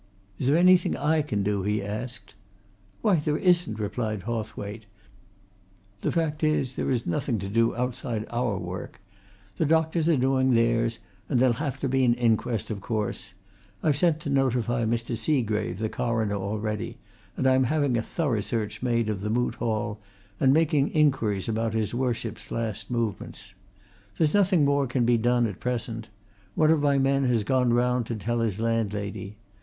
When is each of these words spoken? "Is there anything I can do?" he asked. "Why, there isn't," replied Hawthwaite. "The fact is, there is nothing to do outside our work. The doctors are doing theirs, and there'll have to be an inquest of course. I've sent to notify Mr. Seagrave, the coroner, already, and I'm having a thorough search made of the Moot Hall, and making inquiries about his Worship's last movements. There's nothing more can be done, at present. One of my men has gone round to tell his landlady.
"Is 0.39 0.47
there 0.47 0.57
anything 0.57 0.97
I 0.97 1.21
can 1.21 1.43
do?" 1.43 1.61
he 1.61 1.83
asked. 1.83 2.33
"Why, 3.03 3.17
there 3.17 3.37
isn't," 3.37 3.77
replied 3.77 4.23
Hawthwaite. 4.23 4.87
"The 6.01 6.11
fact 6.11 6.43
is, 6.43 6.75
there 6.75 6.89
is 6.89 7.05
nothing 7.05 7.37
to 7.37 7.47
do 7.47 7.75
outside 7.75 8.25
our 8.31 8.57
work. 8.57 8.99
The 9.57 9.65
doctors 9.67 10.09
are 10.09 10.17
doing 10.17 10.55
theirs, 10.55 10.97
and 11.29 11.37
there'll 11.37 11.53
have 11.53 11.79
to 11.81 11.87
be 11.87 12.03
an 12.03 12.15
inquest 12.15 12.71
of 12.71 12.81
course. 12.81 13.35
I've 13.83 13.95
sent 13.95 14.19
to 14.21 14.31
notify 14.31 14.85
Mr. 14.85 15.15
Seagrave, 15.15 15.77
the 15.77 15.87
coroner, 15.87 16.33
already, 16.33 16.97
and 17.37 17.45
I'm 17.45 17.65
having 17.65 17.95
a 17.95 18.01
thorough 18.01 18.41
search 18.41 18.81
made 18.81 19.07
of 19.07 19.21
the 19.21 19.29
Moot 19.29 19.53
Hall, 19.61 19.99
and 20.39 20.51
making 20.51 20.89
inquiries 20.95 21.47
about 21.47 21.75
his 21.75 21.93
Worship's 21.93 22.49
last 22.49 22.89
movements. 22.89 23.53
There's 24.17 24.33
nothing 24.33 24.65
more 24.65 24.87
can 24.87 25.05
be 25.05 25.19
done, 25.19 25.45
at 25.45 25.59
present. 25.59 26.07
One 26.55 26.71
of 26.71 26.81
my 26.81 26.97
men 26.97 27.25
has 27.25 27.43
gone 27.43 27.71
round 27.71 28.07
to 28.07 28.15
tell 28.15 28.39
his 28.39 28.59
landlady. 28.59 29.37